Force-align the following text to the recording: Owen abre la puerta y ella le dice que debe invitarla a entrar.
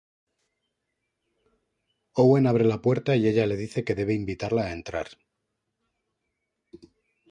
Owen 2.23 2.47
abre 2.47 2.63
la 2.67 2.79
puerta 2.81 3.15
y 3.15 3.27
ella 3.27 3.45
le 3.45 3.55
dice 3.55 3.83
que 3.83 3.93
debe 3.93 4.15
invitarla 4.15 4.63
a 4.63 4.71
entrar. 4.73 5.09